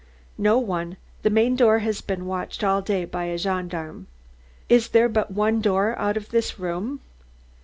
"No 0.39 0.57
one. 0.57 0.97
The 1.21 1.29
main 1.29 1.55
door 1.55 1.77
has 1.77 2.01
been 2.01 2.25
watched 2.25 2.63
all 2.63 2.81
day 2.81 3.05
by 3.05 3.25
a 3.25 3.37
gendarme." 3.37 4.07
"Is 4.67 4.87
there 4.87 5.07
but 5.07 5.29
one 5.29 5.61
door 5.61 5.95
out 5.99 6.17
of 6.17 6.29
this 6.29 6.57
room?" 6.57 7.01